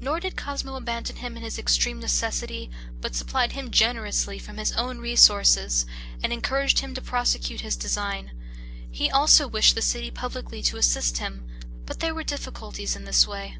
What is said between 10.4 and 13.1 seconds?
to assist him, but there were difficulties in